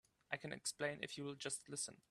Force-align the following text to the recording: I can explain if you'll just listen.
I 0.31 0.37
can 0.37 0.53
explain 0.53 0.97
if 1.01 1.17
you'll 1.17 1.35
just 1.35 1.69
listen. 1.69 1.95